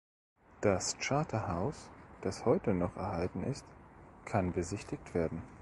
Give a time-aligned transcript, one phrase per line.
[0.61, 1.87] Das Carter House,
[2.21, 3.63] das heute noch erhalten ist,
[4.25, 5.43] kann besichtigt werden.